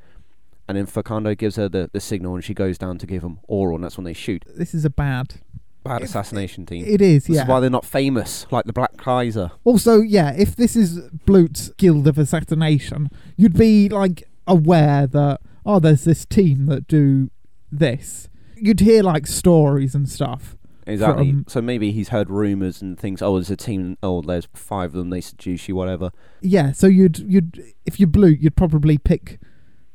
[0.69, 3.41] and then Facundo gives her the, the signal and she goes down to give him
[3.49, 4.45] oral, and that's when they shoot.
[4.47, 5.41] This is a bad.
[5.85, 6.85] Bad assassination team.
[6.87, 7.43] It is, This yeah.
[7.43, 9.51] is why they're not famous, like the Black Kaiser.
[9.65, 15.79] Also, yeah, if this is Blute's Guild of Assassination, you'd be like aware that oh,
[15.79, 17.31] there's this team that do
[17.71, 18.29] this.
[18.57, 20.57] You'd hear like stories and stuff.
[20.87, 21.31] Exactly.
[21.31, 23.23] From- so maybe he's heard rumours and things.
[23.23, 26.11] oh, there's a team, oh, there's five of them, they seduce you, whatever.
[26.41, 29.39] Yeah, so you'd you'd if you're Blut, you'd probably pick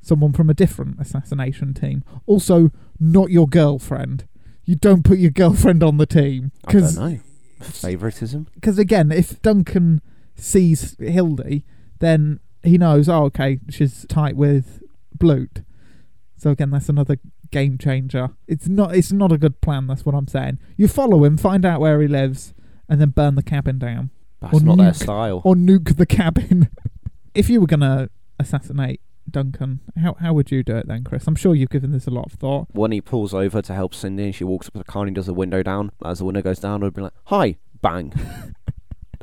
[0.01, 2.03] someone from a different assassination team.
[2.25, 4.25] Also, not your girlfriend.
[4.67, 7.19] You don't put your girlfriend on the team I don't because know.
[7.61, 8.47] Favoritism?
[8.53, 10.01] Because again, if Duncan
[10.35, 11.65] sees Hildy,
[11.99, 13.09] then he knows.
[13.09, 14.83] Oh, okay, she's tight with
[15.17, 15.61] Blut.
[16.35, 17.17] So again, that's another
[17.49, 18.29] game changer.
[18.47, 18.95] It's not.
[18.95, 19.87] It's not a good plan.
[19.87, 20.59] That's what I'm saying.
[20.75, 22.53] You follow him, find out where he lives,
[22.87, 25.41] and then burn the cabin down That's Or not their style.
[25.43, 26.69] or nuke the cabin.
[27.33, 31.27] if you were gonna assassinate Duncan, how how would you do it then, Chris?
[31.27, 32.67] I'm sure you've given this a lot of thought.
[32.71, 35.09] when he pulls over to help Cindy and she walks up to the car and
[35.09, 38.13] he does the window down, as the window goes down, I'd be like, hi, bang.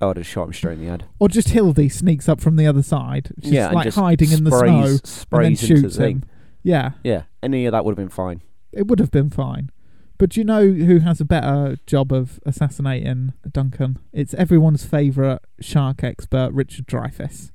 [0.01, 1.05] I would have shot him straight in the head.
[1.21, 3.31] Or just Hildy sneaks up from the other side.
[3.43, 6.17] She's yeah, like hiding in the sprays, snow and then sprays shoots the thing.
[6.17, 6.25] him.
[6.65, 8.43] Yeah, Yeah, any of that would have been fine.
[8.73, 9.71] it would have been fine.
[10.19, 13.99] But do you know who has a better job of assassinating Duncan?
[14.13, 17.51] It's everyone's favourite shark expert, Richard Dreyfuss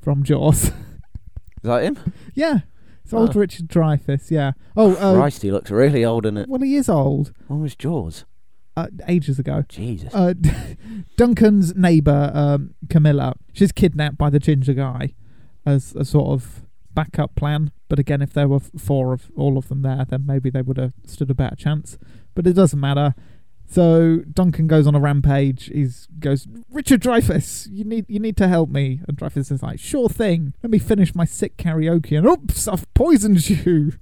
[0.00, 0.70] from Jaws.
[1.64, 1.98] Is that him?
[2.34, 2.58] yeah,
[3.02, 3.40] it's old Ah.
[3.40, 4.30] Richard Dreyfuss.
[4.30, 4.52] Yeah.
[4.76, 6.48] Oh, uh, Christ, he looks really old in it.
[6.48, 7.32] well, he is old.
[7.48, 8.26] When was Jaws?
[8.76, 9.64] Uh, ages ago.
[9.68, 10.14] Jesus.
[10.14, 10.34] Uh,
[11.16, 15.14] Duncan's neighbour, um, Camilla, she's kidnapped by the ginger guy
[15.64, 17.70] as a sort of backup plan.
[17.88, 20.62] But again, if there were f- four of all of them there, then maybe they
[20.62, 21.98] would have stood a better chance.
[22.34, 23.14] But it doesn't matter.
[23.66, 25.66] So Duncan goes on a rampage.
[25.66, 29.00] He's goes, Richard Dreyfuss, you need you need to help me.
[29.08, 30.54] And Dreyfuss is like, sure thing.
[30.62, 32.16] Let me finish my sick karaoke.
[32.16, 33.92] And oops, I've poisoned you.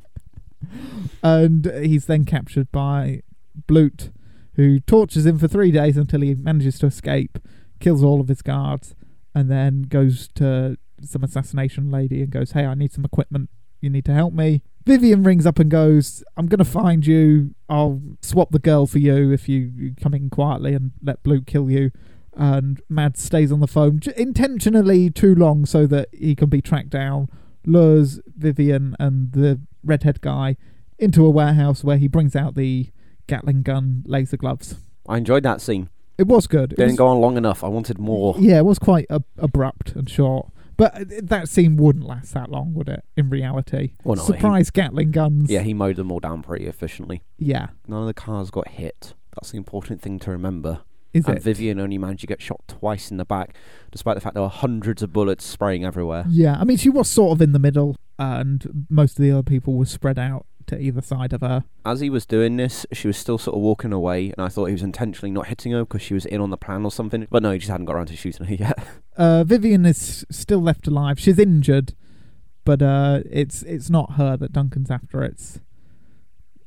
[1.23, 3.23] and he's then captured by
[3.67, 4.11] Blut,
[4.55, 7.39] who tortures him for three days until he manages to escape,
[7.81, 8.95] kills all of his guards,
[9.35, 13.51] and then goes to some assassination lady and goes, Hey, I need some equipment.
[13.81, 14.63] You need to help me.
[14.85, 17.55] Vivian rings up and goes, I'm going to find you.
[17.69, 21.71] I'll swap the girl for you if you, come in quietly and let Blue kill
[21.71, 21.91] you.
[22.35, 26.91] And Mad stays on the phone intentionally too long so that he can be tracked
[26.91, 27.29] down,
[27.67, 30.57] lures Vivian and the redhead guy
[30.99, 32.89] into a warehouse where he brings out the
[33.27, 34.77] Gatling gun laser gloves.
[35.09, 35.89] I enjoyed that scene.
[36.19, 36.73] It was good.
[36.73, 37.63] It Didn't was- go on long enough.
[37.65, 38.35] I wanted more.
[38.39, 40.51] yeah, it was quite ab- abrupt and short.
[40.77, 40.95] But
[41.29, 43.05] that scene wouldn't last that long, would it?
[43.17, 45.51] In reality, Well, no, he- surprise Gatling guns.
[45.51, 47.23] Yeah, he mowed them all down pretty efficiently.
[47.39, 47.69] yeah.
[47.87, 49.15] None of the cars got hit.
[49.35, 50.81] That's the important thing to remember.
[51.13, 51.43] Is and it?
[51.43, 53.55] Vivian only managed to get shot twice in the back,
[53.91, 56.25] despite the fact there were hundreds of bullets spraying everywhere.
[56.29, 59.43] Yeah, I mean, she was sort of in the middle, and most of the other
[59.43, 61.65] people were spread out to either side of her.
[61.85, 64.67] As he was doing this, she was still sort of walking away, and I thought
[64.67, 67.27] he was intentionally not hitting her because she was in on the plan or something.
[67.31, 68.79] But no, he just hadn't got around to shooting her yet.
[69.17, 71.21] Uh, Vivian is still left alive.
[71.21, 71.95] She's injured,
[72.65, 75.23] but uh, it's it's not her that Duncan's after.
[75.23, 75.61] It's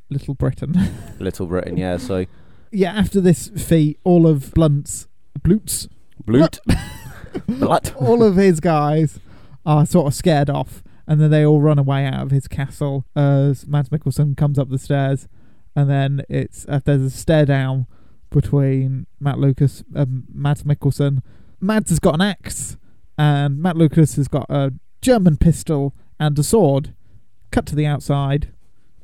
[0.10, 0.76] Little Britain.
[1.20, 1.98] Little Britain, yeah.
[1.98, 2.26] So
[2.72, 5.08] yeah, after this feat, all of Blunt's
[5.42, 5.88] Blut's
[6.26, 6.60] Blut,
[7.48, 7.96] Blut.
[7.96, 9.20] all of his guys
[9.66, 13.06] are sort of scared off, and then they all run away out of his castle
[13.16, 15.28] as Mads Mikkelsen comes up the stairs,
[15.76, 17.88] and then it's uh, there's a stare down
[18.30, 21.22] between Matt Lucas and Mads Mikkelsen.
[21.62, 22.78] Mads has got an axe,
[23.18, 26.94] and Matt Lucas has got a German pistol and a sword.
[27.52, 28.52] Cut to the outside,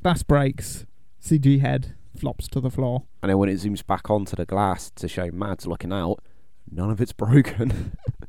[0.02, 0.84] bass breaks,
[1.22, 3.04] CG head flops to the floor.
[3.22, 6.22] And then when it zooms back onto the glass to show Mads looking out,
[6.70, 7.96] none of it's broken.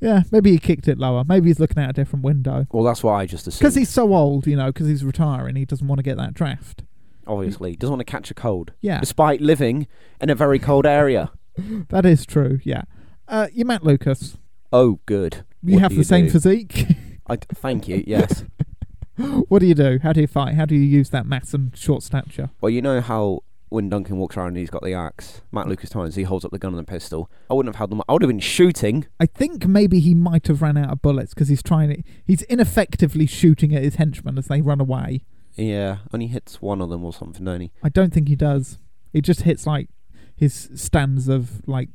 [0.00, 1.24] Yeah, maybe he kicked it lower.
[1.26, 2.66] Maybe he's looking out a different window.
[2.72, 3.60] well, that's what I just assumed.
[3.60, 6.34] Because he's so old, you know, because he's retiring, he doesn't want to get that
[6.34, 6.82] draft.
[7.26, 9.86] obviously he doesn't want to catch a cold, Yeah, despite living
[10.20, 11.30] in a very cold area.
[11.88, 12.60] that is true.
[12.64, 12.82] Yeah,
[13.28, 14.36] uh, you Matt Lucas.
[14.72, 15.44] Oh, good.
[15.62, 16.32] You What have the you same do?
[16.32, 16.86] physique.
[17.26, 18.02] I d- thank you.
[18.06, 18.44] Yes.
[19.48, 19.98] what do you do?
[20.02, 20.54] How do you fight?
[20.54, 22.50] How do you use that mass and short stature?
[22.60, 23.40] well, you know how
[23.74, 26.52] when Duncan walks around and he's got the axe, Matt Lucas times he holds up
[26.52, 27.28] the gun and the pistol.
[27.50, 28.02] I wouldn't have held them.
[28.08, 29.06] I would have been shooting.
[29.18, 32.02] I think maybe he might have ran out of bullets because he's trying to.
[32.24, 35.24] He's ineffectively shooting at his henchmen as they run away.
[35.56, 37.72] Yeah, only hits one of them or something, don't he?
[37.82, 38.78] I don't think he does.
[39.12, 39.88] He just hits like
[40.36, 41.88] his stands of like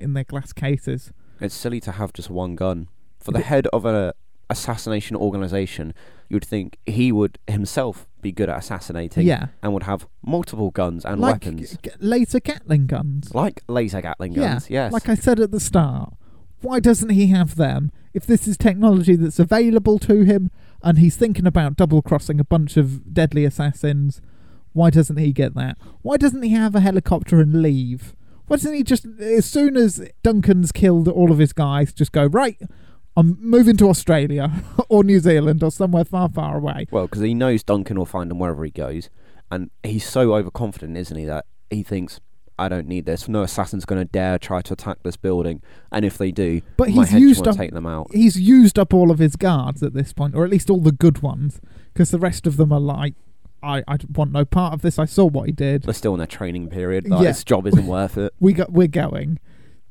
[0.00, 1.12] in their glass cases.
[1.40, 4.14] It's silly to have just one gun for the head of a
[4.50, 5.92] assassination organization,
[6.28, 9.48] you'd think he would himself be good at assassinating Yeah.
[9.62, 11.78] and would have multiple guns and like weapons.
[11.82, 13.34] g- laser Gatling guns.
[13.34, 14.84] Like laser Gatling guns, yeah.
[14.84, 14.92] yes.
[14.92, 16.14] Like I said at the start,
[16.60, 17.92] why doesn't he have them?
[18.14, 20.50] If this is technology that's available to him
[20.82, 24.20] and he's thinking about double crossing a bunch of deadly assassins,
[24.72, 25.76] why doesn't he get that?
[26.02, 28.14] Why doesn't he have a helicopter and leave?
[28.46, 32.26] Why doesn't he just, as soon as Duncan's killed all of his guys, just go,
[32.26, 32.56] right,
[33.16, 34.50] I'm moving to Australia
[34.88, 36.86] or New Zealand or somewhere far, far away?
[36.90, 39.08] Well, because he knows Duncan will find him wherever he goes,
[39.50, 42.20] and he's so overconfident, isn't he, that he thinks,
[42.58, 43.28] "I don't need this.
[43.28, 46.90] No assassin's going to dare try to attack this building, and if they do, But
[46.90, 50.12] he's used up take them out." he's used up all of his guards at this
[50.12, 51.60] point, or at least all the good ones,
[51.92, 53.14] because the rest of them are like,
[53.62, 54.98] I, I want no part of this.
[54.98, 55.84] I saw what he did.
[55.84, 57.08] They're still in their training period.
[57.08, 57.28] Like, Yeah.
[57.28, 58.32] This job isn't worth it.
[58.38, 59.38] We got, we're going.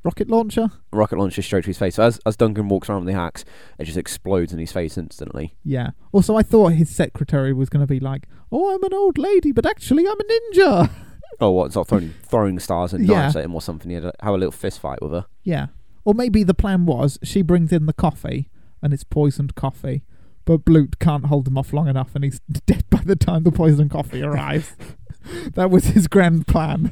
[0.05, 0.69] Rocket launcher?
[0.93, 1.95] Rocket launcher straight to his face.
[1.95, 3.43] So as as Duncan walks around with the axe,
[3.79, 5.57] it just explodes in his face instantly.
[5.63, 5.89] Yeah.
[6.13, 9.51] Also, I thought his secretary was going to be like, "Oh, I'm an old lady,
[9.51, 10.89] but actually, I'm a ninja."
[11.41, 11.75] Oh, what?
[11.75, 13.23] Like throwing throwing stars and Yeah.
[13.23, 13.89] knives at him or something.
[13.89, 15.25] He had to have a little fist fight with her.
[15.43, 15.67] yeah.
[16.05, 18.47] Or maybe the plan was she brings in the coffee,
[18.81, 20.03] and it's poisoned coffee,
[20.45, 23.51] but Blut can't hold him off long enough, and he's dead by the time the
[23.51, 24.75] poisoned coffee arrives.
[25.53, 26.91] that was his grand plan.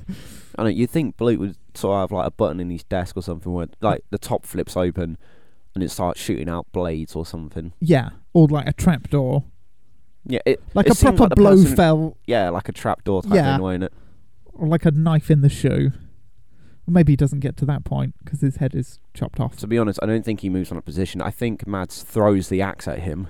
[0.58, 3.18] I know you'd think Blut would sort of have like a button in his desk
[3.18, 5.18] or something where like the top flips open
[5.74, 7.74] and it starts shooting out blades or something.
[7.80, 8.10] Yeah.
[8.34, 9.44] Or like a trapdoor.
[10.26, 13.34] Yeah, it Like it a proper like blow person- fell, Yeah, like a trapdoor type
[13.34, 13.56] Yeah.
[13.56, 13.94] thing, won't it?
[14.56, 15.92] or like a knife in the shoe.
[16.88, 19.68] Or maybe he doesn't get to that point because his head is chopped off To
[19.68, 21.22] be honest, I don't think he moves on a position.
[21.22, 23.30] I think Mads throws the axe at him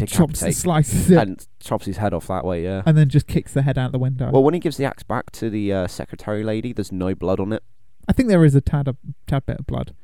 [0.00, 2.64] and, chops, decapitates slices it, and, chops his head off that way.
[2.64, 2.82] Yeah.
[2.86, 4.30] And then just kicks the head out the window.
[4.30, 7.40] Well, when he gives the axe back to the uh, secretary lady, there's no blood
[7.40, 7.62] on it.
[8.08, 9.94] I think there is a tad, a tad bit of blood.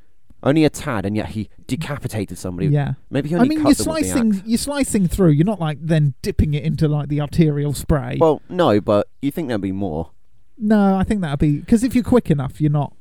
[0.42, 2.68] Only a tad, and yet he decapitated somebody.
[2.68, 2.94] Yeah.
[3.10, 5.30] Maybe he I only mean, you're cut them with the slicing, you're slicing through.
[5.32, 8.16] You're not like then dipping it into like the arterial spray.
[8.18, 10.12] Well, no, but you think there'd be more.
[10.56, 12.94] no, I think that'd be because if you're quick enough, you're not.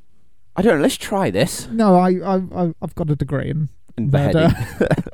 [0.54, 0.82] I don't know.
[0.82, 1.66] Let's try this.
[1.68, 3.48] No, I, I, I I've got a degree
[3.96, 4.54] in beheading.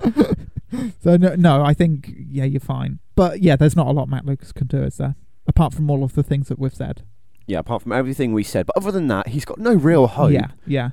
[1.03, 3.01] so no, no, I think yeah, you're fine.
[3.15, 5.17] But yeah, there's not a lot Matt Lucas can do, is there?
[5.47, 7.03] Apart from all of the things that we've said.
[7.47, 8.67] Yeah, apart from everything we said.
[8.67, 10.33] But other than that, he's got no real hope.
[10.33, 10.91] Yeah, yeah,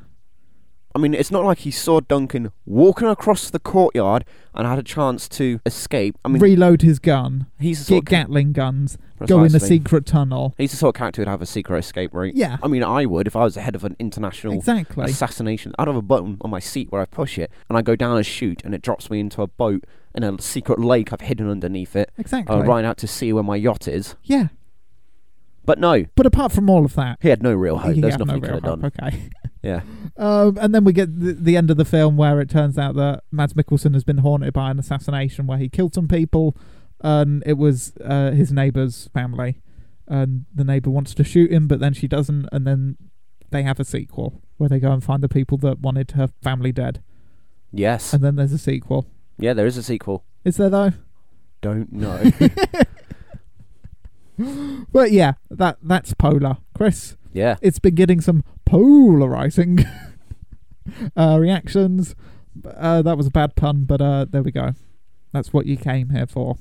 [0.95, 4.83] I mean, it's not like he saw Duncan walking across the courtyard and had a
[4.83, 6.15] chance to escape.
[6.23, 9.49] I mean, Reload his gun, he's the get sort of Gatling guns, go in a
[9.49, 9.77] Precisely.
[9.79, 10.53] secret tunnel.
[10.57, 12.35] He's the sort of character who'd have a secret escape route.
[12.35, 15.05] Yeah, I mean, I would if I was the head of an international exactly.
[15.05, 15.73] assassination.
[15.79, 18.17] I'd have a button on my seat where I push it, and I go down
[18.19, 21.49] a chute, and it drops me into a boat in a secret lake I've hidden
[21.49, 22.11] underneath it.
[22.19, 22.55] Exactly.
[22.55, 24.15] Uh, I ride out to sea where my yacht is.
[24.23, 24.49] Yeah,
[25.65, 27.95] But no, but apart from all of that, he had no real hope.
[27.95, 28.81] he There's nothing no he could real have done.
[28.81, 28.93] hope.
[29.01, 29.29] Okay.
[29.63, 29.81] Yeah.
[30.17, 32.95] Um, and then we get the, the end of the film where it turns out
[32.95, 36.55] that Mads Mikkelsen has been haunted by an assassination where he killed some people,
[36.99, 39.61] and it was uh, his neighbour's family,
[40.07, 42.97] and the neighbour wants to shoot him, but then she doesn't, and then
[43.51, 46.71] they have a sequel where they go and find the people that wanted her family
[46.73, 47.01] dead,
[47.71, 48.13] Yes.
[48.13, 49.07] and then there's a sequel.
[49.39, 50.25] Yeah, there is a sequel.
[50.43, 50.91] Is there though?
[51.61, 52.21] Don't know.
[54.91, 57.15] But yeah, that that's Polar, Chris.
[57.33, 57.57] Yeah.
[57.61, 59.85] it's been getting some polarizing
[61.17, 62.15] uh, reactions.
[62.65, 64.73] Uh, that was a bad pun, but uh, there we go.
[65.31, 66.57] That's what you came here for.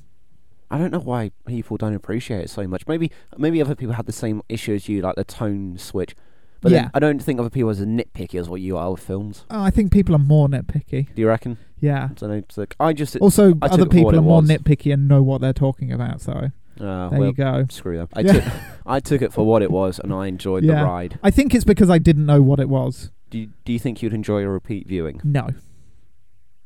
[0.71, 2.87] I don't know why people don't appreciate it so much.
[2.87, 6.15] Maybe maybe other people had the same issue as you, like the tone switch.
[6.61, 6.89] But Yeah.
[6.93, 9.45] I don't think other people are as nitpicky as what you are with films.
[9.51, 11.13] Oh, I think people are more nitpicky.
[11.13, 11.57] Do you reckon?
[11.79, 12.09] Yeah.
[12.21, 12.43] I know.
[12.55, 13.17] Like, I just.
[13.17, 14.49] Also, I other people are more was.
[14.49, 16.21] nitpicky and know what they're talking about.
[16.21, 17.65] So Uh, there well, you go.
[17.69, 18.07] screw them.
[18.13, 18.33] I, Yeah.
[18.33, 18.43] took,
[18.85, 20.79] I took it for what it was, and I enjoyed Yeah.
[20.81, 21.19] the ride.
[21.23, 23.11] I think it's because I didn't know what it was.
[23.29, 25.21] Do you, Do you think you'd enjoy a repeat viewing?
[25.23, 25.49] No.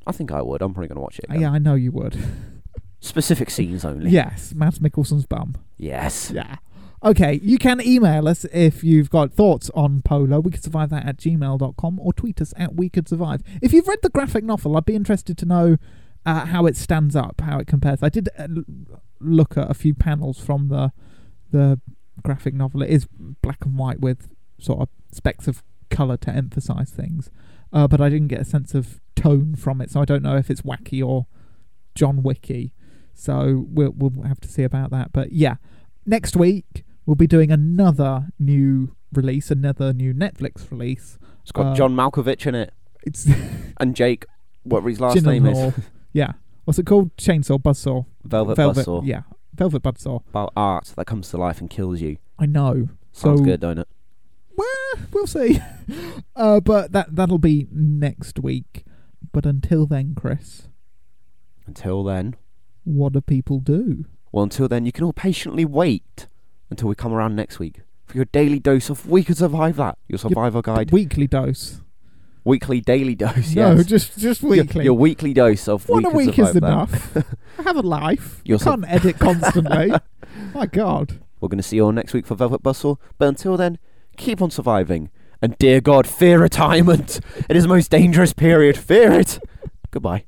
[0.05, 0.61] I think I would.
[0.61, 1.25] I'm probably going to watch it.
[1.25, 1.41] Again.
[1.41, 2.17] Yeah, I know you would.
[2.99, 4.09] Specific scenes only.
[4.09, 5.55] yes, Mads Mikkelsen's bum.
[5.77, 6.31] Yes.
[6.33, 6.55] Yeah.
[7.03, 10.39] Okay, you can email us if you've got thoughts on Polar.
[10.41, 13.43] We could survive that at gmail.com or tweet us at We Could Survive.
[13.61, 15.77] If you've read the graphic novel, I'd be interested to know
[16.25, 18.01] uh, how it stands up, how it compares.
[18.01, 18.47] I did uh,
[19.19, 20.91] look at a few panels from the
[21.51, 21.79] the
[22.23, 22.81] graphic novel.
[22.81, 23.07] It is
[23.41, 27.29] black and white with sort of specks of colour to emphasise things,
[27.71, 30.35] uh, but I didn't get a sense of tone from it, so I don't know
[30.35, 31.27] if it's wacky or
[31.95, 32.73] John Wicky.
[33.13, 35.11] So we'll we'll have to see about that.
[35.13, 35.55] But yeah,
[36.05, 41.17] next week we'll be doing another new release, another new Netflix release.
[41.41, 42.73] It's got Uh, John Malkovich in it,
[43.03, 43.27] It's
[43.77, 44.25] and Jake,
[44.63, 45.25] whatever his last Gyllenhaal.
[45.25, 45.73] name is,
[46.13, 46.33] yeah.
[46.67, 47.15] What's it called?
[47.15, 48.85] Chainsaw, Buzzsaw, Velvet, Velvet.
[48.85, 49.01] Buzzsaw.
[49.05, 49.21] Yeah,
[49.55, 50.21] Velvet Buzzsaw.
[50.27, 52.17] About art that comes to life and kills you.
[52.37, 52.89] I know.
[53.13, 53.87] Sounds so good, don't it?
[54.57, 54.67] well,
[55.13, 55.61] we'll see.
[56.35, 58.83] uh, but that that'll be next week.
[59.31, 60.67] But until then, Chris,
[61.65, 62.35] Until then,
[62.83, 64.03] What do people do?
[64.33, 66.27] well, until then, you can all patiently wait
[66.69, 69.97] until we come around next week for your daily dose of We Could Survive That,
[70.09, 71.79] your survival guide, Weekly dose.
[72.47, 73.53] Weekly, daily dose.
[73.53, 73.85] No, yes.
[73.85, 74.85] just just weekly.
[74.85, 77.15] Your, weekly dose of One We a week is enough.
[77.59, 78.41] I have a life.
[78.45, 79.91] So- can't edit constantly.
[80.53, 81.19] My God.
[81.41, 82.97] We're going to see you all next week for Velvet Buzzsaw.
[83.17, 83.77] But until then,
[84.15, 85.11] keep on surviving.
[85.41, 87.19] And dear God, fear retirement.
[87.49, 88.77] It is the most dangerous period.
[88.77, 89.39] Fear it.
[89.91, 90.25] Goodbye.